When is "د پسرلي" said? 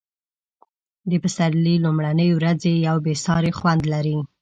1.09-1.75